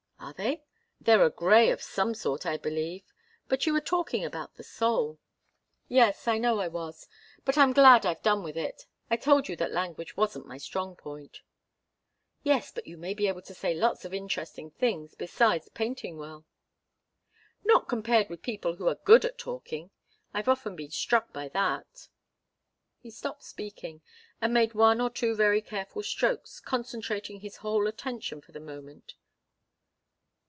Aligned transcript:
"Are 0.21 0.33
they? 0.33 0.63
They're 1.01 1.25
a 1.25 1.29
grey 1.29 1.71
of 1.71 1.81
some 1.81 2.13
sort, 2.13 2.45
I 2.45 2.55
believe. 2.55 3.11
But 3.49 3.65
you 3.65 3.73
were 3.73 3.81
talking 3.81 4.23
about 4.23 4.55
the 4.55 4.63
soul." 4.63 5.19
"Yes, 5.89 6.25
I 6.25 6.37
know 6.37 6.59
I 6.59 6.69
was; 6.69 7.07
but 7.43 7.57
I'm 7.57 7.73
glad 7.73 8.05
I've 8.05 8.21
done 8.21 8.41
with 8.41 8.55
it. 8.55 8.85
I 9.09 9.17
told 9.17 9.49
you 9.49 9.57
that 9.57 9.73
language 9.73 10.15
wasn't 10.15 10.45
my 10.47 10.57
strong 10.57 10.95
point." 10.95 11.41
"Yes 12.43 12.71
but 12.71 12.87
you 12.87 12.97
may 12.97 13.13
be 13.13 13.27
able 13.27 13.41
to 13.41 13.53
say 13.53 13.73
lots 13.73 14.05
of 14.05 14.13
interesting 14.13 14.69
things, 14.71 15.15
besides 15.15 15.67
painting 15.69 16.17
well." 16.17 16.45
"Not 17.65 17.89
compared 17.89 18.29
with 18.29 18.41
people 18.41 18.75
who 18.77 18.87
are 18.87 18.95
good 19.03 19.25
at 19.25 19.37
talking. 19.37 19.89
I've 20.33 20.47
often 20.47 20.77
been 20.77 20.91
struck 20.91 21.33
by 21.33 21.49
that." 21.49 22.07
He 22.99 23.09
stopped 23.11 23.43
speaking, 23.43 24.01
and 24.39 24.53
made 24.53 24.75
one 24.75 25.01
or 25.01 25.09
two 25.09 25.35
very 25.35 25.61
careful 25.61 26.03
strokes, 26.03 26.61
concentrating 26.61 27.41
his 27.41 27.57
whole 27.57 27.85
attention 27.87 28.39
for 28.39 28.53
the 28.53 28.61
moment. 28.61 29.15